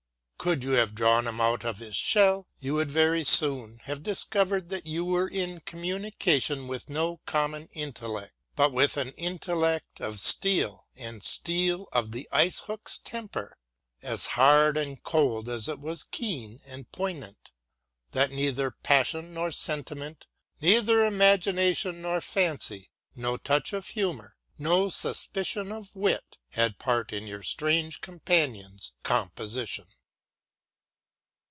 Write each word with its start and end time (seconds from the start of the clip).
Could 0.49 0.63
you 0.63 0.71
have 0.71 0.95
drawn 0.95 1.27
him 1.27 1.39
out 1.39 1.63
of 1.63 1.77
his 1.77 1.95
shell, 1.95 2.47
you 2.59 2.73
would 2.73 2.89
very 2.89 3.23
soon 3.23 3.77
have 3.83 4.01
discovered 4.01 4.69
that 4.69 4.87
you 4.87 5.05
were 5.05 5.27
in 5.27 5.59
communication 5.59 6.67
with 6.67 6.89
no 6.89 7.17
common 7.27 7.69
intellect, 7.73 8.33
but 8.55 8.73
with 8.73 8.97
an 8.97 9.09
intellect 9.09 9.99
of 10.01 10.19
steel, 10.19 10.87
and 10.97 11.23
steel 11.23 11.87
of 11.91 12.11
the 12.11 12.27
ice 12.31 12.61
hook's 12.61 12.97
temper, 12.97 13.55
as 14.01 14.25
hard 14.33 14.77
and 14.77 15.03
cold 15.03 15.47
as 15.47 15.69
it 15.69 15.79
was 15.79 16.05
keen 16.05 16.59
and 16.65 16.91
poignant; 16.91 17.51
that 18.13 18.31
neither 18.31 18.71
passion 18.71 19.35
nor 19.35 19.51
sentiment, 19.51 20.25
neither 20.59 21.05
imagination 21.05 22.01
nor 22.01 22.19
fancy, 22.19 22.89
no 23.15 23.37
touch 23.37 23.73
of 23.73 23.89
humour, 23.89 24.37
no 24.57 24.89
suspicion 24.89 25.71
of 25.71 25.95
wit, 25.95 26.39
had 26.53 26.79
part 26.79 27.13
in 27.13 27.27
your 27.27 27.43
strange 27.43 28.01
companion's 28.01 28.93
com 29.03 29.29
position. 29.29 29.85